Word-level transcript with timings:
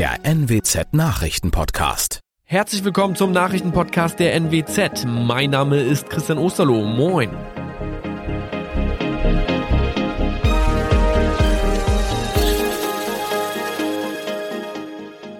der 0.00 0.24
NWZ 0.24 0.94
Nachrichtenpodcast. 0.94 2.20
Herzlich 2.44 2.82
willkommen 2.84 3.16
zum 3.16 3.32
Nachrichtenpodcast 3.32 4.18
der 4.18 4.32
NWZ. 4.34 5.04
Mein 5.04 5.50
Name 5.50 5.78
ist 5.78 6.08
Christian 6.08 6.38
Osterloh. 6.38 6.86
Moin. 6.86 7.28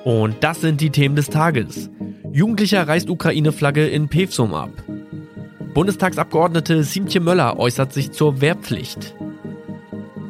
Und 0.05 0.45
das 0.45 0.61
sind 0.61 0.83
die 0.83 0.91
Themen 0.91 1.17
des 1.17 1.31
Tages. 1.31 1.89
Jugendlicher 2.31 2.87
reißt 2.87 3.09
Ukraine-Flagge 3.09 3.89
in 3.89 4.11
Pevsum 4.11 4.53
ab. 4.53 4.73
Bundestagsabgeordnete 5.73 6.85
Siemtje 6.85 7.23
Möller 7.23 7.59
äußert 7.59 7.95
sich 7.95 8.13
zur 8.13 8.43
Wehrpflicht. 8.43 9.15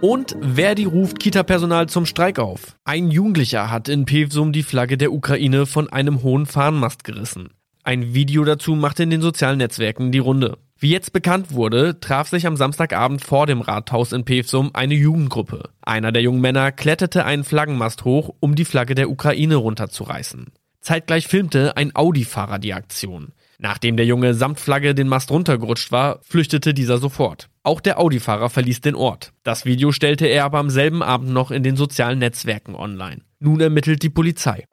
Und 0.01 0.35
Verdi 0.41 0.85
ruft 0.87 1.21
Kita-Personal 1.21 1.87
zum 1.91 2.07
Streik 2.07 2.39
auf. 2.39 2.75
Ein 2.85 3.11
Jugendlicher 3.11 3.71
hat 3.71 3.91
in 3.91 4.07
Pevsum 4.07 4.51
die 4.51 4.63
Flagge 4.63 4.97
der 4.97 5.13
Ukraine 5.13 5.67
von 5.67 5.91
einem 5.91 6.23
hohen 6.23 6.47
Fahnenmast 6.47 7.05
gerissen. 7.05 7.51
Ein 7.85 8.15
Video 8.15 8.45
dazu 8.45 8.75
machte 8.75 9.03
in 9.03 9.11
den 9.11 9.21
sozialen 9.21 9.59
Netzwerken 9.59 10.11
die 10.11 10.19
Runde. 10.19 10.57
Wie 10.79 10.89
jetzt 10.89 11.13
bekannt 11.13 11.53
wurde, 11.53 12.01
traf 12.01 12.31
sich 12.31 12.47
am 12.47 12.57
Samstagabend 12.57 13.23
vor 13.23 13.47
dem 13.47 13.61
Rathaus 13.61 14.13
in 14.13 14.25
Pevsum 14.25 14.71
eine 14.73 14.95
Jugendgruppe. 14.95 15.69
Einer 15.83 16.13
der 16.13 16.23
jungen 16.23 16.41
Männer 16.41 16.73
kletterte 16.73 17.27
einen 17.27 17.45
Flaggenmast 17.45 18.07
hoch, 18.07 18.35
um 18.41 18.55
die 18.55 18.65
Flagge 18.65 18.95
der 18.95 19.11
Ukraine 19.11 19.57
runterzureißen. 19.57 20.47
Zeitgleich 20.81 21.27
filmte 21.27 21.77
ein 21.77 21.95
Audi-Fahrer 21.95 22.59
die 22.59 22.73
Aktion. 22.73 23.33
Nachdem 23.59 23.99
der 23.99 24.07
Junge 24.07 24.33
samt 24.33 24.61
Flagge 24.61 24.95
den 24.95 25.09
Mast 25.09 25.31
runtergerutscht 25.31 25.93
war, 25.93 26.21
flüchtete 26.23 26.73
dieser 26.73 26.97
sofort. 26.97 27.50
Auch 27.63 27.83
der 27.83 28.01
Audi-Fahrer 28.01 28.49
verließ 28.49 28.81
den 28.81 28.95
Ort. 28.95 29.35
Das 29.43 29.67
Video 29.67 29.93
stellte 29.93 30.27
er 30.27 30.47
aber 30.47 30.59
am 30.59 30.71
selben 30.71 31.03
Abend 31.03 31.31
noch 31.31 31.51
in 31.51 31.63
den 31.63 31.77
sozialen 31.77 32.19
Netzwerken 32.19 32.75
online. 32.75 33.21
Nun 33.39 33.61
ermittelt 33.61 34.03
die 34.03 34.09
Polizei. 34.09 34.65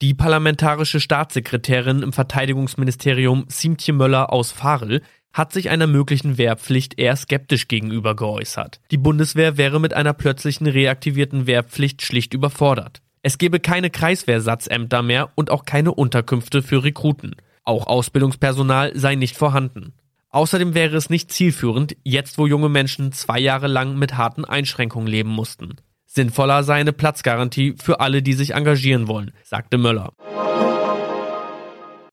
Die 0.00 0.14
parlamentarische 0.14 1.00
Staatssekretärin 1.00 2.02
im 2.02 2.14
Verteidigungsministerium 2.14 3.44
Siemtje 3.48 3.92
Möller 3.92 4.32
aus 4.32 4.50
Farel 4.50 5.02
hat 5.34 5.52
sich 5.52 5.68
einer 5.68 5.86
möglichen 5.86 6.38
Wehrpflicht 6.38 6.98
eher 6.98 7.16
skeptisch 7.16 7.68
gegenüber 7.68 8.16
geäußert. 8.16 8.80
Die 8.90 8.96
Bundeswehr 8.96 9.58
wäre 9.58 9.80
mit 9.80 9.92
einer 9.92 10.14
plötzlichen 10.14 10.66
reaktivierten 10.66 11.46
Wehrpflicht 11.46 12.00
schlicht 12.00 12.32
überfordert. 12.32 13.02
Es 13.22 13.36
gebe 13.36 13.60
keine 13.60 13.90
Kreiswehrsatzämter 13.90 15.02
mehr 15.02 15.30
und 15.34 15.50
auch 15.50 15.66
keine 15.66 15.92
Unterkünfte 15.92 16.62
für 16.62 16.82
Rekruten. 16.82 17.36
Auch 17.64 17.86
Ausbildungspersonal 17.86 18.92
sei 18.96 19.16
nicht 19.16 19.36
vorhanden. 19.36 19.92
Außerdem 20.30 20.74
wäre 20.74 20.96
es 20.96 21.08
nicht 21.08 21.32
zielführend, 21.32 21.96
jetzt 22.04 22.36
wo 22.36 22.46
junge 22.46 22.68
Menschen 22.68 23.12
zwei 23.12 23.38
Jahre 23.38 23.66
lang 23.66 23.98
mit 23.98 24.16
harten 24.16 24.44
Einschränkungen 24.44 25.08
leben 25.08 25.30
mussten. 25.30 25.76
Sinnvoller 26.04 26.64
sei 26.64 26.74
eine 26.74 26.92
Platzgarantie 26.92 27.74
für 27.82 28.00
alle, 28.00 28.22
die 28.22 28.34
sich 28.34 28.54
engagieren 28.54 29.08
wollen, 29.08 29.32
sagte 29.42 29.78
Möller. 29.78 30.12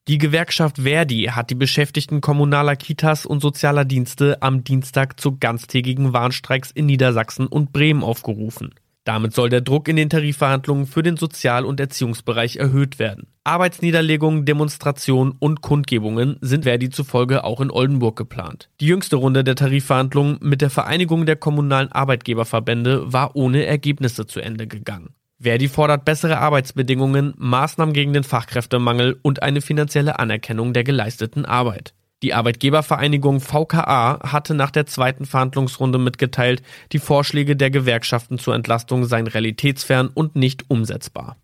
Die 0.08 0.17
Gewerkschaft 0.19 0.77
Verdi 0.83 1.31
hat 1.31 1.49
die 1.49 1.55
Beschäftigten 1.55 2.21
kommunaler 2.21 2.75
Kitas 2.75 3.25
und 3.25 3.41
sozialer 3.41 3.86
Dienste 3.86 4.41
am 4.41 4.63
Dienstag 4.63 5.19
zu 5.19 5.38
ganztägigen 5.38 6.13
Warnstreiks 6.13 6.69
in 6.71 6.86
Niedersachsen 6.86 7.47
und 7.47 7.73
Bremen 7.73 8.03
aufgerufen. 8.03 8.75
Damit 9.06 9.34
soll 9.36 9.50
der 9.50 9.61
Druck 9.61 9.88
in 9.88 9.98
den 9.98 10.09
Tarifverhandlungen 10.09 10.88
für 10.88 11.03
den 11.03 11.16
Sozial- 11.16 11.64
und 11.64 11.80
Erziehungsbereich 11.80 12.56
erhöht 12.58 12.98
werden. 12.98 13.28
Arbeitsniederlegungen, 13.44 14.45
Demonstrationen 14.45 15.36
und 15.38 15.61
Kundgebungen 15.61 16.38
sind 16.42 16.64
Verdi 16.64 16.89
zufolge 16.89 17.44
auch 17.44 17.61
in 17.61 17.70
Oldenburg 17.70 18.17
geplant. 18.17 18.67
Die 18.81 18.88
jüngste 18.88 19.17
Runde 19.17 19.44
der 19.44 19.56
Tarifverhandlungen 19.56 20.39
mit 20.42 20.61
der 20.61 20.72
Vereinigung 20.72 21.28
der 21.28 21.36
kommunalen 21.36 21.92
Arbeitgeberverbände 21.92 23.14
war 23.14 23.36
ohne 23.36 23.66
Ergebnisse 23.66 24.26
zu 24.26 24.39
Ende 24.39 24.66
gegangen. 24.66 25.14
Verdi 25.39 25.67
fordert 25.67 26.03
bessere 26.03 26.39
Arbeitsbedingungen, 26.39 27.36
Maßnahmen 27.38 27.94
gegen 27.94 28.14
den 28.14 28.23
Fachkräftemangel 28.23 29.20
und 29.22 29.44
eine 29.44 29.61
finanzielle 29.61 30.17
Anerkennung 30.17 30.73
der 30.73 30.83
geleisteten 30.83 31.45
Arbeit. 31.45 31.94
Die 32.25 32.33
Arbeitgebervereinigung 32.33 33.39
VKA 33.39 34.19
hatte 34.23 34.55
nach 34.55 34.71
der 34.71 34.87
zweiten 34.87 35.27
Verhandlungsrunde 35.27 35.99
mitgeteilt, 35.99 36.63
die 36.91 36.97
Vorschläge 36.97 37.55
der 37.55 37.69
Gewerkschaften 37.69 38.39
zur 38.39 38.55
Entlastung 38.55 39.05
seien 39.05 39.27
realitätsfern 39.27 40.09
und 40.11 40.35
nicht 40.35 40.65
umsetzbar. 40.67 41.37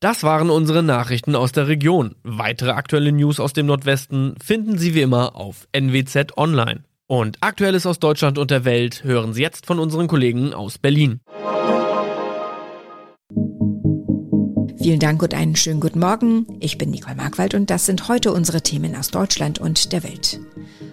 Das 0.00 0.24
waren 0.24 0.50
unsere 0.50 0.82
Nachrichten 0.82 1.36
aus 1.36 1.52
der 1.52 1.68
Region. 1.68 2.16
Weitere 2.24 2.70
aktuelle 2.72 3.12
News 3.12 3.38
aus 3.38 3.52
dem 3.52 3.66
Nordwesten 3.66 4.34
finden 4.44 4.78
Sie 4.78 4.96
wie 4.96 5.02
immer 5.02 5.36
auf 5.36 5.68
NWZ 5.70 6.36
Online. 6.36 6.82
Und 7.06 7.38
Aktuelles 7.40 7.86
aus 7.86 8.00
Deutschland 8.00 8.36
und 8.36 8.50
der 8.50 8.64
Welt 8.64 9.04
hören 9.04 9.32
Sie 9.32 9.42
jetzt 9.42 9.64
von 9.64 9.78
unseren 9.78 10.08
Kollegen 10.08 10.52
aus 10.52 10.76
Berlin. 10.76 11.20
Vielen 14.86 15.00
Dank 15.00 15.20
und 15.20 15.34
einen 15.34 15.56
schönen 15.56 15.80
guten 15.80 15.98
Morgen. 15.98 16.46
Ich 16.60 16.78
bin 16.78 16.92
Nicole 16.92 17.16
Markwald 17.16 17.54
und 17.54 17.70
das 17.70 17.86
sind 17.86 18.06
heute 18.06 18.32
unsere 18.32 18.62
Themen 18.62 18.94
aus 18.94 19.08
Deutschland 19.08 19.58
und 19.58 19.92
der 19.92 20.04
Welt. 20.04 20.38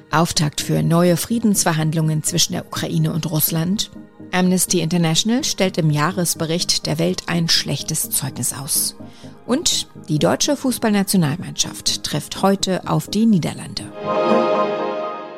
Auftakt 0.10 0.62
für 0.62 0.82
neue 0.82 1.16
Friedensverhandlungen 1.16 2.24
zwischen 2.24 2.54
der 2.54 2.66
Ukraine 2.66 3.14
und 3.14 3.30
Russland. 3.30 3.92
Amnesty 4.32 4.80
International 4.80 5.44
stellt 5.44 5.78
im 5.78 5.92
Jahresbericht 5.92 6.88
der 6.88 6.98
Welt 6.98 7.26
ein 7.28 7.50
schlechtes 7.50 8.10
Zeugnis 8.10 8.52
aus. 8.54 8.96
Und 9.46 9.88
die 10.10 10.18
deutsche 10.18 10.58
Fußballnationalmannschaft 10.58 12.04
trifft 12.04 12.42
heute 12.42 12.90
auf 12.90 13.08
die 13.10 13.28
Niederlande. 13.28 13.84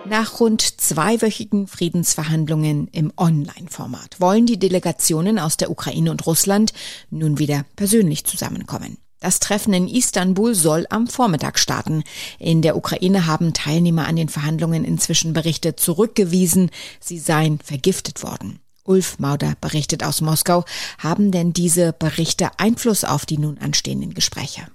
Nach 0.08 0.40
rund 0.40 0.62
zweiwöchigen 0.82 1.66
Friedensverhandlungen 1.66 2.88
im 2.90 3.12
Online-Format 3.18 4.20
wollen 4.20 4.46
die 4.46 4.60
Delegationen 4.60 5.40
aus 5.40 5.58
der 5.58 5.72
Ukraine 5.72 6.12
und 6.12 6.26
Russland 6.28 6.74
nun 7.10 7.40
wieder 7.40 7.66
persönlich 7.76 8.24
zusammenkommen. 8.24 8.98
Das 9.20 9.40
Treffen 9.40 9.74
in 9.74 9.88
Istanbul 9.88 10.54
soll 10.54 10.86
am 10.92 11.08
Vormittag 11.08 11.58
starten. 11.58 12.04
In 12.38 12.62
der 12.62 12.78
Ukraine 12.78 13.26
haben 13.26 13.54
Teilnehmer 13.54 14.06
an 14.06 14.16
den 14.16 14.30
Verhandlungen 14.30 14.86
inzwischen 14.86 15.34
Berichte 15.34 15.76
zurückgewiesen, 15.76 16.70
sie 17.00 17.18
seien 17.18 17.58
vergiftet 17.58 18.22
worden. 18.22 18.60
Ulf 18.84 19.18
Mauder 19.18 19.56
berichtet 19.60 20.04
aus 20.04 20.22
Moskau. 20.22 20.64
Haben 21.00 21.32
denn 21.32 21.54
diese 21.54 21.92
Berichte 21.94 22.52
Einfluss 22.60 23.04
auf 23.04 23.26
die 23.26 23.40
nun 23.40 23.58
anstehenden 23.58 24.14
Gespräche? 24.14 24.68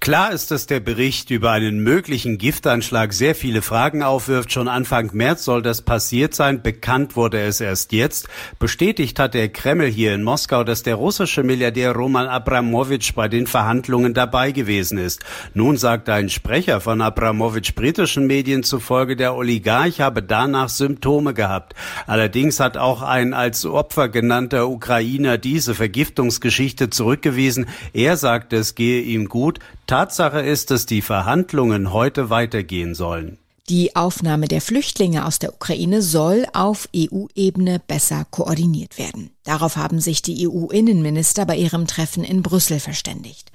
Klar 0.00 0.30
ist, 0.30 0.52
dass 0.52 0.66
der 0.66 0.78
Bericht 0.78 1.30
über 1.30 1.50
einen 1.50 1.80
möglichen 1.80 2.38
Giftanschlag 2.38 3.12
sehr 3.12 3.34
viele 3.34 3.62
Fragen 3.62 4.04
aufwirft. 4.04 4.52
Schon 4.52 4.68
Anfang 4.68 5.10
März 5.12 5.44
soll 5.44 5.60
das 5.60 5.82
passiert 5.82 6.34
sein. 6.34 6.62
Bekannt 6.62 7.16
wurde 7.16 7.40
es 7.40 7.60
erst 7.60 7.92
jetzt. 7.92 8.28
Bestätigt 8.60 9.18
hat 9.18 9.34
der 9.34 9.48
Kreml 9.48 9.86
hier 9.86 10.14
in 10.14 10.22
Moskau, 10.22 10.62
dass 10.62 10.84
der 10.84 10.94
russische 10.94 11.42
Milliardär 11.42 11.92
Roman 11.92 12.28
Abramowitsch 12.28 13.12
bei 13.14 13.26
den 13.26 13.48
Verhandlungen 13.48 14.14
dabei 14.14 14.52
gewesen 14.52 14.98
ist. 14.98 15.24
Nun 15.52 15.76
sagt 15.76 16.08
ein 16.08 16.28
Sprecher 16.28 16.80
von 16.80 17.02
Abramowitsch 17.02 17.74
britischen 17.74 18.28
Medien 18.28 18.62
zufolge, 18.62 19.16
der 19.16 19.34
Oligarch 19.34 20.00
habe 20.00 20.22
danach 20.22 20.68
Symptome 20.68 21.34
gehabt. 21.34 21.74
Allerdings 22.06 22.60
hat 22.60 22.76
auch 22.76 23.02
ein 23.02 23.34
als 23.34 23.66
Opfer 23.66 24.08
genannter 24.08 24.68
Ukrainer 24.68 25.38
diese 25.38 25.74
Vergiftungsgeschichte 25.74 26.88
zurückgewiesen. 26.88 27.66
Er 27.92 28.16
sagt, 28.16 28.52
es 28.52 28.76
gehe 28.76 29.02
ihm 29.02 29.28
gut. 29.28 29.58
Tatsache 29.88 30.40
ist, 30.40 30.70
dass 30.70 30.84
die 30.84 31.00
Verhandlungen 31.00 31.94
heute 31.94 32.28
weitergehen 32.28 32.94
sollen. 32.94 33.38
Die 33.70 33.96
Aufnahme 33.96 34.46
der 34.46 34.60
Flüchtlinge 34.60 35.24
aus 35.24 35.38
der 35.38 35.54
Ukraine 35.54 36.02
soll 36.02 36.46
auf 36.52 36.90
EU-Ebene 36.94 37.80
besser 37.86 38.26
koordiniert 38.30 38.98
werden. 38.98 39.30
Darauf 39.44 39.76
haben 39.76 40.00
sich 40.00 40.20
die 40.20 40.46
EU-Innenminister 40.46 41.46
bei 41.46 41.56
ihrem 41.56 41.86
Treffen 41.86 42.22
in 42.22 42.42
Brüssel 42.42 42.80
verständigt. 42.80 43.50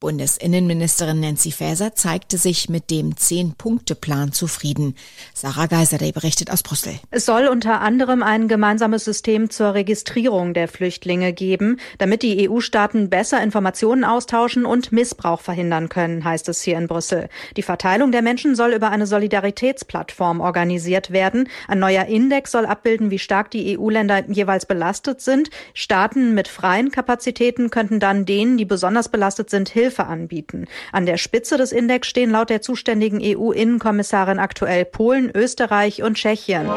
Bundesinnenministerin 0.00 1.20
Nancy 1.20 1.52
Faeser 1.52 1.94
zeigte 1.94 2.38
sich 2.38 2.70
mit 2.70 2.90
dem 2.90 3.18
Zehn-Punkte-Plan 3.18 4.32
zufrieden. 4.32 4.94
Sarah 5.34 5.66
Geiser, 5.66 5.98
berichtet 5.98 6.50
aus 6.50 6.62
Brüssel. 6.62 6.94
Es 7.10 7.26
soll 7.26 7.46
unter 7.46 7.82
anderem 7.82 8.22
ein 8.22 8.48
gemeinsames 8.48 9.04
System 9.04 9.50
zur 9.50 9.74
Registrierung 9.74 10.54
der 10.54 10.68
Flüchtlinge 10.68 11.34
geben, 11.34 11.78
damit 11.98 12.22
die 12.22 12.48
EU-Staaten 12.48 13.10
besser 13.10 13.42
Informationen 13.42 14.04
austauschen 14.04 14.64
und 14.64 14.90
Missbrauch 14.90 15.42
verhindern 15.42 15.90
können, 15.90 16.24
heißt 16.24 16.48
es 16.48 16.62
hier 16.62 16.78
in 16.78 16.86
Brüssel. 16.86 17.28
Die 17.58 17.62
Verteilung 17.62 18.10
der 18.10 18.22
Menschen 18.22 18.54
soll 18.54 18.72
über 18.72 18.88
eine 18.88 19.06
Solidaritätsplattform 19.06 20.40
organisiert 20.40 21.10
werden. 21.10 21.46
Ein 21.68 21.80
neuer 21.80 22.06
Index 22.06 22.52
soll 22.52 22.64
abbilden, 22.64 23.10
wie 23.10 23.18
stark 23.18 23.50
die 23.50 23.78
EU-Länder 23.78 24.24
jeweils 24.30 24.64
belastet 24.64 25.20
sind. 25.20 25.50
Staaten 25.74 26.32
mit 26.32 26.48
freien 26.48 26.90
Kapazitäten 26.90 27.68
könnten 27.68 28.00
dann 28.00 28.24
denen, 28.24 28.56
die 28.56 28.64
besonders 28.64 29.10
belastet 29.10 29.50
sind, 29.50 29.68
Hilfe 29.68 29.89
Hilfe 29.90 30.06
anbieten. 30.06 30.66
An 30.92 31.04
der 31.04 31.16
Spitze 31.16 31.56
des 31.56 31.72
Index 31.72 32.06
stehen 32.06 32.30
laut 32.30 32.48
der 32.48 32.62
zuständigen 32.62 33.20
EU-Innenkommissarin 33.20 34.38
aktuell 34.38 34.84
Polen, 34.84 35.30
Österreich 35.34 36.04
und 36.04 36.14
Tschechien. 36.14 36.70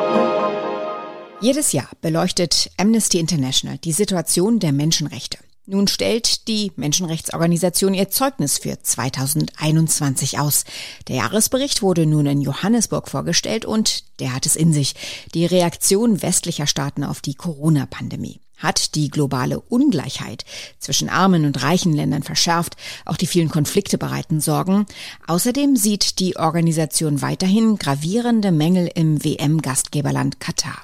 Jedes 1.40 1.74
Jahr 1.74 1.90
beleuchtet 2.02 2.72
Amnesty 2.78 3.20
International 3.20 3.78
die 3.78 3.92
Situation 3.92 4.60
der 4.60 4.72
Menschenrechte. 4.72 5.38
Nun 5.66 5.88
stellt 5.88 6.48
die 6.48 6.72
Menschenrechtsorganisation 6.76 7.94
ihr 7.94 8.10
Zeugnis 8.10 8.58
für 8.58 8.82
2021 8.82 10.40
aus. 10.40 10.66
Der 11.08 11.18
Jahresbericht 11.18 11.84
wurde 11.84 12.08
nun 12.08 12.26
in 12.26 12.42
Johannesburg 12.42 13.08
vorgestellt 13.08 13.64
und 13.64 14.04
der 14.20 14.34
hat 14.34 14.46
es 14.46 14.56
in 14.56 14.74
sich. 14.74 14.96
Die 15.34 15.46
Reaktion 15.46 16.22
westlicher 16.22 16.68
Staaten 16.68 17.04
auf 17.04 17.22
die 17.22 17.36
Corona-Pandemie. 17.36 18.43
Hat 18.64 18.96
die 18.96 19.10
globale 19.10 19.60
Ungleichheit 19.60 20.46
zwischen 20.80 21.10
armen 21.10 21.46
und 21.46 21.62
reichen 21.62 21.94
Ländern 21.94 22.24
verschärft. 22.24 22.76
Auch 23.06 23.18
die 23.18 23.28
vielen 23.28 23.50
Konflikte 23.50 23.98
bereiten 24.00 24.40
Sorgen. 24.40 24.88
Außerdem 25.28 25.76
sieht 25.76 26.20
die 26.20 26.38
Organisation 26.38 27.22
weiterhin 27.22 27.78
gravierende 27.78 28.52
Mängel 28.52 28.90
im 28.96 29.24
WM-Gastgeberland 29.24 30.40
Katar. 30.40 30.82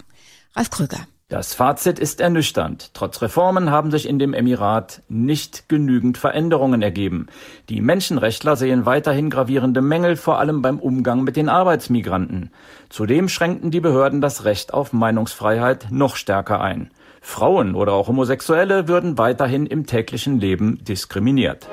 Ralf 0.56 0.70
Krüger. 0.70 1.08
Das 1.30 1.54
Fazit 1.54 2.00
ist 2.00 2.22
ernüchternd. 2.22 2.90
Trotz 2.96 3.22
Reformen 3.22 3.70
haben 3.70 3.92
sich 3.92 4.10
in 4.10 4.18
dem 4.18 4.34
Emirat 4.34 5.04
nicht 5.10 5.70
genügend 5.70 6.18
Veränderungen 6.18 6.82
ergeben. 6.82 7.28
Die 7.70 7.82
Menschenrechtler 7.82 8.56
sehen 8.56 8.88
weiterhin 8.88 9.30
gravierende 9.30 9.82
Mängel, 9.82 10.16
vor 10.16 10.40
allem 10.40 10.64
beim 10.64 10.80
Umgang 10.80 11.24
mit 11.24 11.36
den 11.36 11.48
Arbeitsmigranten. 11.48 12.50
Zudem 12.90 13.30
schränkten 13.30 13.70
die 13.70 13.80
Behörden 13.80 14.22
das 14.22 14.44
Recht 14.44 14.74
auf 14.74 14.92
Meinungsfreiheit 14.92 15.90
noch 15.92 16.16
stärker 16.16 16.62
ein. 16.62 16.90
Frauen 17.21 17.75
oder 17.75 17.94
auch 17.94 18.07
Homosexuelle 18.07 18.88
würden 18.88 19.18
weiterhin 19.18 19.66
im 19.66 19.86
täglichen 19.86 20.39
Leben 20.39 20.83
diskriminiert. 20.83 21.68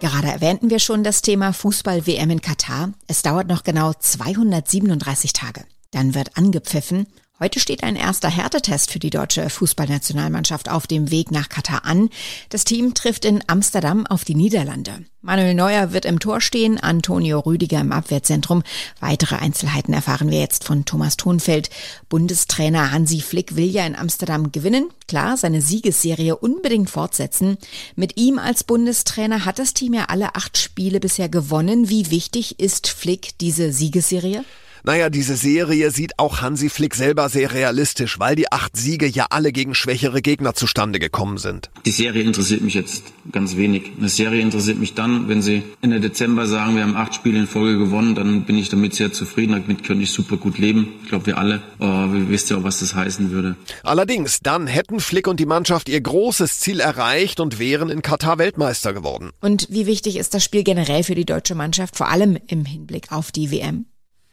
Gerade 0.00 0.28
erwähnten 0.28 0.68
wir 0.68 0.80
schon 0.80 1.04
das 1.04 1.22
Thema 1.22 1.52
Fußball-WM 1.52 2.30
in 2.30 2.40
Katar. 2.40 2.90
Es 3.06 3.22
dauert 3.22 3.48
noch 3.48 3.62
genau 3.62 3.92
237 3.92 5.32
Tage. 5.32 5.64
Dann 5.92 6.14
wird 6.14 6.36
angepfiffen 6.36 7.06
Heute 7.42 7.58
steht 7.58 7.82
ein 7.82 7.96
erster 7.96 8.30
Härtetest 8.30 8.92
für 8.92 9.00
die 9.00 9.10
deutsche 9.10 9.50
Fußballnationalmannschaft 9.50 10.68
auf 10.68 10.86
dem 10.86 11.10
Weg 11.10 11.32
nach 11.32 11.48
Katar 11.48 11.84
an. 11.84 12.08
Das 12.50 12.62
Team 12.62 12.94
trifft 12.94 13.24
in 13.24 13.42
Amsterdam 13.48 14.06
auf 14.06 14.24
die 14.24 14.36
Niederlande. 14.36 15.04
Manuel 15.22 15.54
Neuer 15.54 15.92
wird 15.92 16.04
im 16.04 16.20
Tor 16.20 16.40
stehen, 16.40 16.78
Antonio 16.78 17.40
Rüdiger 17.40 17.80
im 17.80 17.90
Abwehrzentrum. 17.90 18.62
Weitere 19.00 19.34
Einzelheiten 19.34 19.92
erfahren 19.92 20.30
wir 20.30 20.38
jetzt 20.38 20.62
von 20.62 20.84
Thomas 20.84 21.16
Thunfeld. 21.16 21.68
Bundestrainer 22.08 22.92
Hansi 22.92 23.20
Flick 23.20 23.56
will 23.56 23.68
ja 23.68 23.84
in 23.86 23.96
Amsterdam 23.96 24.52
gewinnen. 24.52 24.90
Klar, 25.08 25.36
seine 25.36 25.62
Siegesserie 25.62 26.36
unbedingt 26.36 26.90
fortsetzen. 26.90 27.58
Mit 27.96 28.18
ihm 28.18 28.38
als 28.38 28.62
Bundestrainer 28.62 29.44
hat 29.44 29.58
das 29.58 29.74
Team 29.74 29.94
ja 29.94 30.04
alle 30.04 30.36
acht 30.36 30.58
Spiele 30.58 31.00
bisher 31.00 31.28
gewonnen. 31.28 31.88
Wie 31.88 32.12
wichtig 32.12 32.60
ist 32.60 32.86
Flick 32.86 33.36
diese 33.40 33.72
Siegesserie? 33.72 34.44
Naja, 34.84 35.10
diese 35.10 35.36
Serie 35.36 35.92
sieht 35.92 36.18
auch 36.18 36.40
Hansi 36.40 36.68
Flick 36.68 36.96
selber 36.96 37.28
sehr 37.28 37.54
realistisch, 37.54 38.18
weil 38.18 38.34
die 38.34 38.50
acht 38.50 38.76
Siege 38.76 39.06
ja 39.06 39.26
alle 39.30 39.52
gegen 39.52 39.76
schwächere 39.76 40.22
Gegner 40.22 40.54
zustande 40.54 40.98
gekommen 40.98 41.38
sind. 41.38 41.70
Die 41.86 41.92
Serie 41.92 42.24
interessiert 42.24 42.62
mich 42.62 42.74
jetzt 42.74 43.04
ganz 43.30 43.56
wenig. 43.56 43.92
Eine 43.96 44.08
Serie 44.08 44.42
interessiert 44.42 44.80
mich 44.80 44.94
dann, 44.94 45.28
wenn 45.28 45.40
sie 45.40 45.62
Ende 45.82 46.00
Dezember 46.00 46.48
sagen, 46.48 46.74
wir 46.74 46.82
haben 46.82 46.96
acht 46.96 47.14
Spiele 47.14 47.38
in 47.38 47.46
Folge 47.46 47.78
gewonnen, 47.78 48.16
dann 48.16 48.44
bin 48.44 48.58
ich 48.58 48.70
damit 48.70 48.94
sehr 48.94 49.12
zufrieden. 49.12 49.52
Damit 49.52 49.84
könnte 49.84 50.02
ich 50.02 50.10
super 50.10 50.36
gut 50.36 50.58
leben. 50.58 50.94
Ich 51.04 51.10
glaube, 51.10 51.26
wir 51.26 51.38
alle. 51.38 51.62
Aber 51.78 52.12
wir 52.12 52.28
wisst 52.28 52.50
ja 52.50 52.56
auch, 52.56 52.64
was 52.64 52.80
das 52.80 52.96
heißen 52.96 53.30
würde. 53.30 53.54
Allerdings, 53.84 54.40
dann 54.40 54.66
hätten 54.66 54.98
Flick 54.98 55.28
und 55.28 55.38
die 55.38 55.46
Mannschaft 55.46 55.88
ihr 55.88 56.00
großes 56.00 56.58
Ziel 56.58 56.80
erreicht 56.80 57.38
und 57.38 57.60
wären 57.60 57.88
in 57.88 58.02
Katar 58.02 58.38
Weltmeister 58.38 58.92
geworden. 58.92 59.30
Und 59.40 59.68
wie 59.70 59.86
wichtig 59.86 60.16
ist 60.16 60.34
das 60.34 60.42
Spiel 60.42 60.64
generell 60.64 61.04
für 61.04 61.14
die 61.14 61.24
deutsche 61.24 61.54
Mannschaft, 61.54 61.96
vor 61.96 62.08
allem 62.08 62.36
im 62.48 62.64
Hinblick 62.64 63.12
auf 63.12 63.30
die 63.30 63.52
WM? 63.52 63.86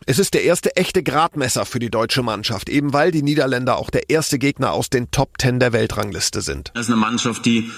Es 0.06 0.18
ist 0.18 0.34
der 0.34 0.44
erste 0.44 0.76
echte 0.76 1.04
Gradmesser 1.04 1.66
für 1.66 1.80
die 1.80 1.90
deutsche 1.90 2.24
Mannschaft, 2.24 2.70
eben 2.70 2.94
weil 2.94 3.12
die 3.12 3.22
Niederländer 3.22 3.78
auch 3.78 3.90
der 3.90 4.10
erste 4.10 4.40
Gegner 4.40 4.72
aus 4.72 4.90
den 4.90 5.12
Top 5.12 5.38
Ten 5.38 5.60
der 5.60 5.74
Weltrangliste 5.74 6.42
sind. 6.42 6.72
Das 6.74 6.86
ist 6.86 6.92
eine 6.92 7.02
Mannschaft, 7.02 7.46
die 7.46 7.70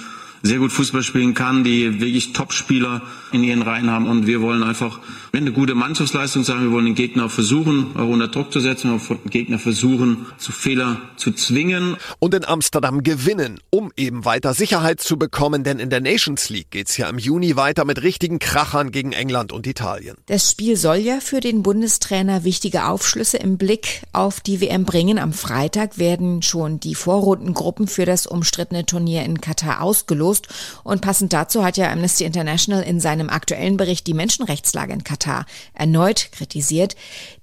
sehr 0.44 0.58
gut 0.58 0.72
Fußball 0.72 1.04
spielen 1.04 1.34
kann, 1.34 1.64
die 1.64 2.02
wirklich 2.02 2.34
Top-Spieler 2.34 3.02
in 3.32 3.44
ihren 3.44 3.62
Reihen 3.62 3.90
haben. 3.90 4.08
Und 4.08 4.28
wir 4.28 4.42
wollen 4.42 4.64
einfach 4.64 5.00
eine 5.34 5.52
gute 5.52 5.76
Mannschaftsleistung 5.76 6.44
sagen. 6.44 6.64
Wir 6.64 6.72
wollen 6.72 6.86
den 6.86 6.96
Gegner 6.96 7.30
versuchen, 7.30 7.96
auch 7.96 8.08
unter 8.08 8.28
Druck 8.28 8.52
zu 8.52 8.60
setzen. 8.60 8.92
Wir 8.92 9.10
wollen 9.10 9.20
den 9.24 9.30
Gegner 9.30 9.60
versuchen, 9.60 10.26
zu 10.38 10.52
Fehler 10.52 11.02
zu 11.16 11.32
zwingen. 11.32 11.96
Und 12.20 12.34
in 12.34 12.46
Amsterdam 12.46 13.04
gewinnen, 13.04 13.60
um 13.70 13.92
eben 13.96 14.26
weiter 14.26 14.54
Sicherheit 14.54 15.00
zu 15.00 15.18
bekommen. 15.18 15.64
Denn 15.64 15.80
in 15.80 15.90
der 15.90 16.02
Nations 16.02 16.50
League 16.50 16.72
geht's 16.72 16.98
ja 16.98 17.08
im 17.08 17.18
Juni 17.18 17.56
weiter 17.56 17.86
mit 17.86 18.02
richtigen 18.02 18.40
Krachern 18.40 18.92
gegen 18.92 19.12
England 19.14 19.52
und 19.52 19.68
Italien. 19.68 20.18
Das 20.26 20.50
Spiel 20.50 20.76
soll 20.76 20.98
ja 20.98 21.20
für 21.20 21.40
den 21.40 21.64
Bundestrainer 21.64 22.44
wichtige 22.44 22.86
Aufschlüsse 22.86 23.38
im 23.38 23.58
Blick 23.58 24.02
auf 24.12 24.42
die 24.42 24.60
WM 24.60 24.86
bringen. 24.86 25.20
Am 25.20 25.34
Freitag 25.34 25.98
werden 25.98 26.42
schon 26.42 26.80
die 26.80 26.96
Vorrundengruppen 26.96 27.88
für 27.88 28.06
das 28.06 28.26
umstrittene 28.26 28.86
Turnier 28.86 29.24
in 29.24 29.40
Katar 29.40 29.82
ausgelost 29.82 30.31
verharmlost. 30.32 30.48
Und 30.84 31.02
passend 31.02 31.34
dazu 31.34 31.64
hat 31.64 31.78
ja 31.78 31.92
Amnesty 31.92 32.24
International 32.24 32.84
in 32.84 33.00
seinem 33.00 33.30
aktuellen 33.30 33.78
Bericht 33.78 34.08
die 34.08 34.14
Menschenrechtslage 34.14 34.94
in 34.94 35.04
Katar 35.04 35.46
erneut 35.74 36.32
kritisiert. 36.32 36.96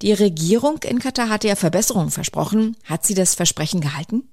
Die 0.02 0.12
Regierung 0.12 0.78
in 0.82 0.98
Katar 0.98 1.28
hatte 1.28 1.48
ja 1.48 1.56
Verbesserungen 1.56 2.10
versprochen. 2.10 2.76
Hat 2.84 3.04
sie 3.04 3.14
das 3.14 3.34
Versprechen 3.34 3.80
gehalten? 3.80 4.28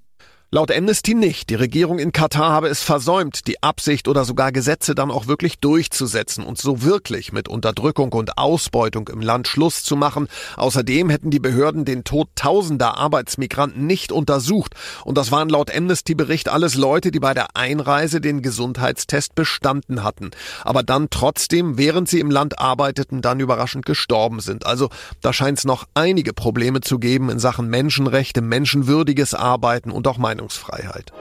Laut 0.56 0.72
Amnesty 0.72 1.16
nicht. 1.16 1.50
Die 1.50 1.56
Regierung 1.56 2.00
in 2.00 2.14
Katar 2.14 2.50
habe 2.50 2.70
es 2.70 2.82
versäumt, 2.82 3.46
die 3.46 3.62
Absicht 3.62 4.08
oder 4.08 4.24
sogar 4.24 4.54
Gesetze 4.54 4.96
dann 4.96 5.12
auch 5.12 5.28
wirklich 5.28 5.60
durchzusetzen 5.60 6.46
und 6.46 6.58
so 6.58 6.82
wirklich 6.82 7.34
mit 7.34 7.50
Unterdrückung 7.50 8.14
und 8.14 8.38
Ausbeutung 8.38 9.10
im 9.10 9.20
Land 9.20 9.50
Schluss 9.50 9.84
zu 9.84 9.98
machen. 9.98 10.30
Außerdem 10.56 11.10
hätten 11.10 11.30
die 11.30 11.42
Behörden 11.42 11.84
den 11.84 12.06
Tod 12.06 12.30
tausender 12.36 12.98
Arbeitsmigranten 12.98 13.86
nicht 13.86 14.14
untersucht. 14.14 14.76
Und 15.04 15.18
das 15.18 15.30
waren 15.30 15.50
laut 15.50 15.76
Amnesty-Bericht 15.76 16.48
alles 16.48 16.76
Leute, 16.76 17.12
die 17.12 17.20
bei 17.20 17.34
der 17.34 17.58
Einreise 17.58 18.22
den 18.22 18.42
Gesundheitstest 18.42 19.36
bestanden 19.36 20.04
hatten. 20.04 20.32
Aber 20.64 20.84
dann 20.84 21.10
trotzdem, 21.10 21.78
während 21.78 22.08
sie 22.08 22.22
im 22.22 22.32
Land 22.32 22.60
arbeiteten, 22.60 23.22
dann 23.22 23.42
überraschend 23.42 23.86
gestorben 23.86 24.40
sind. 24.40 24.66
Also 24.66 24.88
da 25.20 25.34
scheint 25.34 25.58
es 25.58 25.66
noch 25.66 25.86
einige 25.96 26.32
Probleme 26.32 26.80
zu 26.80 26.98
geben 26.98 27.30
in 27.30 27.40
Sachen 27.40 27.68
Menschenrechte, 27.68 28.40
menschenwürdiges 28.40 29.34
Arbeiten 29.34 29.92
und 29.92 30.08
auch 30.08 30.18
Meinungsfreiheit. 30.46 31.12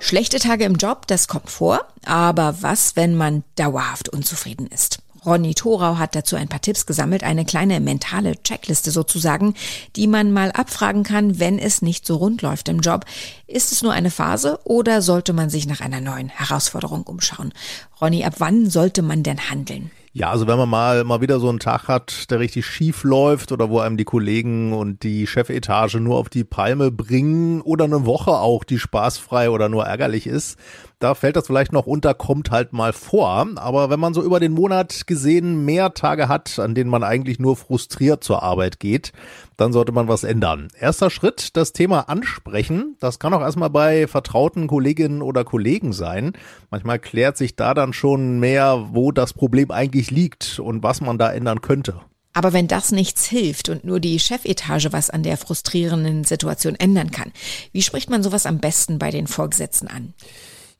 Schlechte 0.00 0.38
Tage 0.38 0.64
im 0.64 0.74
Job, 0.74 1.06
das 1.06 1.28
kommt 1.28 1.50
vor. 1.50 1.86
Aber 2.04 2.56
was, 2.62 2.96
wenn 2.96 3.14
man 3.14 3.44
dauerhaft 3.56 4.08
unzufrieden 4.08 4.66
ist? 4.66 4.98
Ronny 5.24 5.54
Thorau 5.54 5.98
hat 5.98 6.16
dazu 6.16 6.34
ein 6.34 6.48
paar 6.48 6.60
Tipps 6.60 6.84
gesammelt, 6.84 7.22
eine 7.22 7.44
kleine 7.44 7.78
mentale 7.78 8.42
Checkliste 8.42 8.90
sozusagen, 8.90 9.54
die 9.94 10.08
man 10.08 10.32
mal 10.32 10.50
abfragen 10.50 11.04
kann, 11.04 11.38
wenn 11.38 11.60
es 11.60 11.80
nicht 11.80 12.04
so 12.04 12.16
rund 12.16 12.42
läuft 12.42 12.68
im 12.68 12.80
Job. 12.80 13.04
Ist 13.46 13.70
es 13.70 13.82
nur 13.82 13.92
eine 13.92 14.10
Phase 14.10 14.58
oder 14.64 15.00
sollte 15.00 15.32
man 15.32 15.48
sich 15.48 15.68
nach 15.68 15.80
einer 15.80 16.00
neuen 16.00 16.28
Herausforderung 16.28 17.04
umschauen? 17.04 17.52
Ronny, 18.00 18.24
ab 18.24 18.34
wann 18.38 18.68
sollte 18.68 19.02
man 19.02 19.22
denn 19.22 19.48
handeln? 19.48 19.92
Ja, 20.14 20.30
also 20.30 20.46
wenn 20.46 20.58
man 20.58 20.68
mal, 20.68 21.04
mal 21.04 21.22
wieder 21.22 21.40
so 21.40 21.48
einen 21.48 21.58
Tag 21.58 21.88
hat, 21.88 22.30
der 22.30 22.38
richtig 22.38 22.66
schief 22.66 23.02
läuft 23.02 23.50
oder 23.50 23.70
wo 23.70 23.78
einem 23.78 23.96
die 23.96 24.04
Kollegen 24.04 24.74
und 24.74 25.04
die 25.04 25.26
Chefetage 25.26 26.00
nur 26.00 26.18
auf 26.18 26.28
die 26.28 26.44
Palme 26.44 26.90
bringen 26.90 27.62
oder 27.62 27.86
eine 27.86 28.04
Woche 28.04 28.32
auch, 28.32 28.62
die 28.62 28.78
spaßfrei 28.78 29.48
oder 29.48 29.70
nur 29.70 29.86
ärgerlich 29.86 30.26
ist, 30.26 30.58
da 31.02 31.14
fällt 31.14 31.36
das 31.36 31.46
vielleicht 31.46 31.72
noch 31.72 31.86
unter, 31.86 32.14
kommt 32.14 32.50
halt 32.50 32.72
mal 32.72 32.92
vor. 32.92 33.46
Aber 33.56 33.90
wenn 33.90 33.98
man 33.98 34.14
so 34.14 34.22
über 34.22 34.38
den 34.38 34.52
Monat 34.52 35.06
gesehen 35.06 35.64
mehr 35.64 35.94
Tage 35.94 36.28
hat, 36.28 36.58
an 36.58 36.74
denen 36.74 36.90
man 36.90 37.02
eigentlich 37.02 37.40
nur 37.40 37.56
frustriert 37.56 38.22
zur 38.22 38.42
Arbeit 38.42 38.78
geht, 38.78 39.12
dann 39.56 39.72
sollte 39.72 39.90
man 39.90 40.06
was 40.06 40.22
ändern. 40.22 40.68
Erster 40.78 41.10
Schritt, 41.10 41.56
das 41.56 41.72
Thema 41.72 42.08
ansprechen. 42.08 42.96
Das 43.00 43.18
kann 43.18 43.34
auch 43.34 43.40
erstmal 43.40 43.70
bei 43.70 44.06
vertrauten 44.06 44.68
Kolleginnen 44.68 45.22
oder 45.22 45.44
Kollegen 45.44 45.92
sein. 45.92 46.34
Manchmal 46.70 47.00
klärt 47.00 47.36
sich 47.36 47.56
da 47.56 47.74
dann 47.74 47.92
schon 47.92 48.38
mehr, 48.38 48.88
wo 48.92 49.10
das 49.10 49.32
Problem 49.32 49.72
eigentlich 49.72 50.10
liegt 50.10 50.60
und 50.60 50.84
was 50.84 51.00
man 51.00 51.18
da 51.18 51.32
ändern 51.32 51.62
könnte. 51.62 52.00
Aber 52.32 52.52
wenn 52.52 52.68
das 52.68 52.92
nichts 52.92 53.26
hilft 53.26 53.68
und 53.68 53.84
nur 53.84 54.00
die 54.00 54.18
Chefetage 54.18 54.92
was 54.92 55.10
an 55.10 55.22
der 55.22 55.36
frustrierenden 55.36 56.24
Situation 56.24 56.76
ändern 56.76 57.10
kann, 57.10 57.32
wie 57.72 57.82
spricht 57.82 58.08
man 58.08 58.22
sowas 58.22 58.46
am 58.46 58.58
besten 58.58 58.98
bei 58.98 59.10
den 59.10 59.26
Vorgesetzten 59.26 59.88
an? 59.88 60.14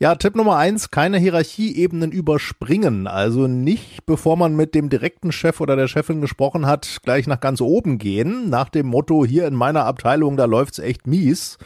Ja, 0.03 0.17
Tipp 0.17 0.35
Nummer 0.35 0.57
eins, 0.57 0.91
keine 0.91 1.17
Hierarchieebenen 1.17 2.11
überspringen. 2.11 3.07
Also 3.07 3.47
nicht, 3.47 4.05
bevor 4.05 4.37
man 4.37 4.57
mit 4.57 4.75
dem 4.75 4.89
direkten 4.89 5.31
Chef 5.31 5.61
oder 5.61 5.77
der 5.77 5.87
Chefin 5.87 6.21
gesprochen 6.21 6.67
hat, 6.67 6.99
gleich 7.05 7.29
nach 7.29 7.39
ganz 7.39 7.61
oben 7.61 7.99
gehen. 7.99 8.51
Nach 8.51 8.69
dem 8.69 8.89
Motto, 8.89 9.25
hier 9.25 9.47
in 9.47 9.55
meiner 9.55 9.85
Abteilung, 9.85 10.37
da 10.37 10.47
läuft's 10.47 10.81
echt 10.81 11.07
mies. 11.07 11.57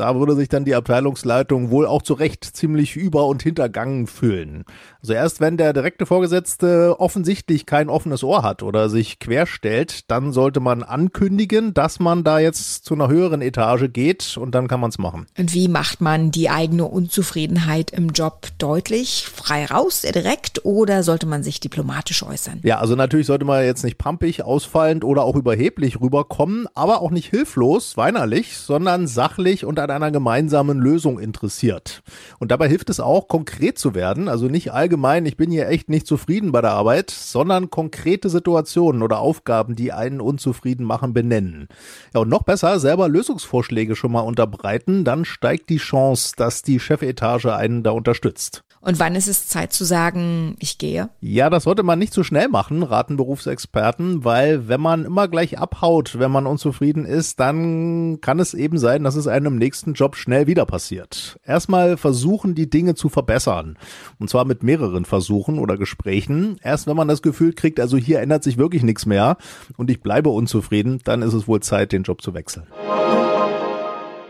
Da 0.00 0.16
würde 0.16 0.34
sich 0.34 0.48
dann 0.48 0.64
die 0.64 0.74
Abteilungsleitung 0.74 1.70
wohl 1.70 1.84
auch 1.84 2.00
zu 2.00 2.14
Recht 2.14 2.42
ziemlich 2.42 2.96
über- 2.96 3.26
und 3.26 3.42
hintergangen 3.42 4.06
fühlen. 4.06 4.64
Also 5.02 5.12
erst 5.12 5.42
wenn 5.42 5.58
der 5.58 5.74
direkte 5.74 6.06
Vorgesetzte 6.06 6.98
offensichtlich 6.98 7.66
kein 7.66 7.90
offenes 7.90 8.24
Ohr 8.24 8.42
hat 8.42 8.62
oder 8.62 8.88
sich 8.88 9.18
querstellt, 9.18 10.10
dann 10.10 10.32
sollte 10.32 10.60
man 10.60 10.82
ankündigen, 10.82 11.74
dass 11.74 12.00
man 12.00 12.24
da 12.24 12.38
jetzt 12.38 12.86
zu 12.86 12.94
einer 12.94 13.08
höheren 13.08 13.42
Etage 13.42 13.92
geht 13.92 14.38
und 14.38 14.54
dann 14.54 14.68
kann 14.68 14.80
man 14.80 14.88
es 14.88 14.96
machen. 14.96 15.26
Und 15.36 15.52
wie 15.52 15.68
macht 15.68 16.00
man 16.00 16.30
die 16.30 16.48
eigene 16.48 16.86
Unzufriedenheit 16.86 17.90
im 17.90 18.08
Job 18.08 18.46
deutlich? 18.56 19.26
Frei 19.30 19.66
raus, 19.66 20.00
direkt 20.00 20.64
oder 20.64 21.02
sollte 21.02 21.26
man 21.26 21.42
sich 21.42 21.60
diplomatisch 21.60 22.22
äußern? 22.22 22.60
Ja, 22.62 22.78
also 22.78 22.94
natürlich 22.96 23.26
sollte 23.26 23.44
man 23.44 23.66
jetzt 23.66 23.84
nicht 23.84 23.98
pampig, 23.98 24.44
ausfallend 24.44 25.04
oder 25.04 25.24
auch 25.24 25.36
überheblich 25.36 26.00
rüberkommen, 26.00 26.68
aber 26.74 27.02
auch 27.02 27.10
nicht 27.10 27.28
hilflos, 27.28 27.98
weinerlich, 27.98 28.56
sondern 28.56 29.06
sachlich 29.06 29.66
und 29.66 29.78
an 29.78 29.89
an 29.90 30.02
einer 30.02 30.10
gemeinsamen 30.12 30.78
Lösung 30.78 31.18
interessiert. 31.18 32.02
Und 32.38 32.50
dabei 32.50 32.68
hilft 32.68 32.90
es 32.90 33.00
auch, 33.00 33.28
konkret 33.28 33.78
zu 33.78 33.94
werden, 33.94 34.28
also 34.28 34.46
nicht 34.46 34.72
allgemein, 34.72 35.26
ich 35.26 35.36
bin 35.36 35.50
hier 35.50 35.68
echt 35.68 35.88
nicht 35.88 36.06
zufrieden 36.06 36.52
bei 36.52 36.60
der 36.60 36.72
Arbeit, 36.72 37.10
sondern 37.10 37.70
konkrete 37.70 38.28
Situationen 38.28 39.02
oder 39.02 39.18
Aufgaben, 39.18 39.76
die 39.76 39.92
einen 39.92 40.20
unzufrieden 40.20 40.84
machen, 40.84 41.12
benennen. 41.12 41.68
Ja, 42.14 42.20
und 42.20 42.28
noch 42.28 42.42
besser, 42.42 42.78
selber 42.80 43.08
Lösungsvorschläge 43.08 43.96
schon 43.96 44.12
mal 44.12 44.20
unterbreiten, 44.20 45.04
dann 45.04 45.24
steigt 45.24 45.68
die 45.68 45.78
Chance, 45.78 46.34
dass 46.36 46.62
die 46.62 46.80
Chefetage 46.80 47.54
einen 47.54 47.82
da 47.82 47.90
unterstützt. 47.90 48.64
Und 48.82 48.98
wann 48.98 49.14
ist 49.14 49.28
es 49.28 49.46
Zeit 49.46 49.74
zu 49.74 49.84
sagen, 49.84 50.56
ich 50.58 50.78
gehe? 50.78 51.10
Ja, 51.20 51.50
das 51.50 51.64
sollte 51.64 51.82
man 51.82 51.98
nicht 51.98 52.14
zu 52.14 52.24
schnell 52.24 52.48
machen, 52.48 52.82
raten 52.82 53.18
Berufsexperten, 53.18 54.24
weil 54.24 54.68
wenn 54.68 54.80
man 54.80 55.04
immer 55.04 55.28
gleich 55.28 55.58
abhaut, 55.58 56.18
wenn 56.18 56.30
man 56.30 56.46
unzufrieden 56.46 57.04
ist, 57.04 57.40
dann 57.40 58.22
kann 58.22 58.40
es 58.40 58.54
eben 58.54 58.78
sein, 58.78 59.04
dass 59.04 59.16
es 59.16 59.26
einem 59.26 59.46
im 59.52 59.58
nächsten 59.58 59.92
Job 59.92 60.16
schnell 60.16 60.46
wieder 60.46 60.64
passiert. 60.64 61.38
Erstmal 61.44 61.98
versuchen, 61.98 62.54
die 62.54 62.70
Dinge 62.70 62.94
zu 62.94 63.10
verbessern. 63.10 63.76
Und 64.18 64.30
zwar 64.30 64.46
mit 64.46 64.62
mehreren 64.62 65.04
Versuchen 65.04 65.58
oder 65.58 65.76
Gesprächen. 65.76 66.56
Erst 66.62 66.86
wenn 66.86 66.96
man 66.96 67.08
das 67.08 67.20
Gefühl 67.20 67.52
kriegt, 67.52 67.80
also 67.80 67.98
hier 67.98 68.20
ändert 68.20 68.42
sich 68.42 68.56
wirklich 68.56 68.82
nichts 68.82 69.04
mehr 69.04 69.36
und 69.76 69.90
ich 69.90 70.00
bleibe 70.00 70.30
unzufrieden, 70.30 71.00
dann 71.04 71.20
ist 71.20 71.34
es 71.34 71.46
wohl 71.46 71.60
Zeit, 71.60 71.92
den 71.92 72.04
Job 72.04 72.22
zu 72.22 72.32
wechseln. 72.32 72.66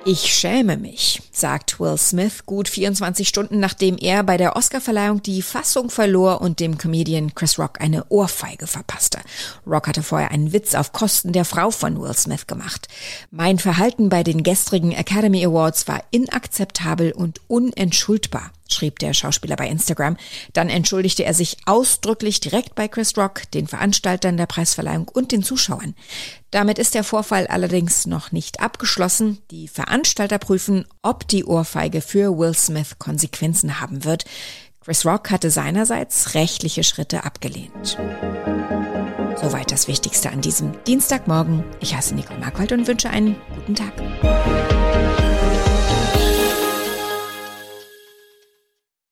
Ich 0.06 0.32
schäme 0.32 0.78
mich, 0.78 1.20
sagt 1.30 1.78
Will 1.78 1.98
Smith 1.98 2.46
gut 2.46 2.70
24 2.70 3.28
Stunden 3.28 3.60
nachdem 3.60 3.98
er 3.98 4.22
bei 4.22 4.38
der 4.38 4.56
Oscarverleihung 4.56 5.22
die 5.22 5.42
Fassung 5.42 5.90
verlor 5.90 6.40
und 6.40 6.58
dem 6.58 6.78
Comedian 6.78 7.34
Chris 7.34 7.58
Rock 7.58 7.82
eine 7.82 8.06
Ohrfeige 8.08 8.66
verpasste. 8.66 9.18
Rock 9.66 9.88
hatte 9.88 10.02
vorher 10.02 10.30
einen 10.30 10.54
Witz 10.54 10.74
auf 10.74 10.92
Kosten 10.92 11.32
der 11.32 11.44
Frau 11.44 11.70
von 11.70 12.00
Will 12.00 12.14
Smith 12.14 12.46
gemacht. 12.46 12.88
Mein 13.30 13.58
Verhalten 13.58 14.08
bei 14.08 14.22
den 14.22 14.42
gestrigen 14.42 14.92
Academy 14.92 15.44
Awards 15.44 15.86
war 15.86 16.02
inakzeptabel 16.10 17.12
und 17.12 17.42
unentschuldbar 17.48 18.52
schrieb 18.72 18.98
der 18.98 19.14
Schauspieler 19.14 19.56
bei 19.56 19.68
Instagram. 19.68 20.16
Dann 20.52 20.68
entschuldigte 20.68 21.24
er 21.24 21.34
sich 21.34 21.56
ausdrücklich 21.66 22.40
direkt 22.40 22.74
bei 22.74 22.88
Chris 22.88 23.16
Rock, 23.16 23.50
den 23.52 23.66
Veranstaltern 23.66 24.36
der 24.36 24.46
Preisverleihung 24.46 25.08
und 25.08 25.32
den 25.32 25.42
Zuschauern. 25.42 25.94
Damit 26.50 26.78
ist 26.78 26.94
der 26.94 27.04
Vorfall 27.04 27.46
allerdings 27.46 28.06
noch 28.06 28.32
nicht 28.32 28.60
abgeschlossen. 28.60 29.38
Die 29.50 29.68
Veranstalter 29.68 30.38
prüfen, 30.38 30.84
ob 31.02 31.28
die 31.28 31.44
Ohrfeige 31.44 32.00
für 32.00 32.36
Will 32.36 32.54
Smith 32.54 32.98
Konsequenzen 32.98 33.80
haben 33.80 34.04
wird. 34.04 34.24
Chris 34.82 35.04
Rock 35.04 35.30
hatte 35.30 35.50
seinerseits 35.50 36.34
rechtliche 36.34 36.82
Schritte 36.82 37.24
abgelehnt. 37.24 37.98
Soweit 39.40 39.70
das 39.70 39.88
Wichtigste 39.88 40.30
an 40.30 40.40
diesem 40.40 40.72
Dienstagmorgen. 40.84 41.64
Ich 41.80 41.94
heiße 41.94 42.14
Nicole 42.14 42.40
Markwald 42.40 42.72
und 42.72 42.86
wünsche 42.86 43.10
einen 43.10 43.36
guten 43.54 43.74
Tag. 43.74 43.92